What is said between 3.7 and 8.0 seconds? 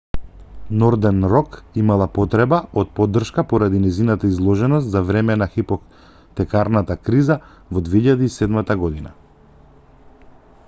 нејзината изложеност за време на хипотекарната криза во